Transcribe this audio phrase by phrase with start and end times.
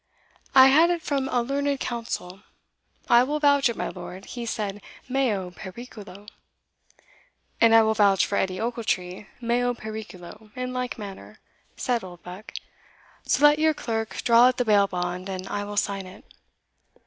[0.55, 2.41] I had it from a learned counsel.
[3.07, 6.27] I will vouch it, my lord, he said, meo periculo."
[7.61, 11.37] "And I will vouch for Edie Ochiltree, meo periculo, in like manner,"
[11.77, 12.51] said Oldbuck.
[13.27, 16.25] "So let your clerk draw out the bail bond, and I will sign it."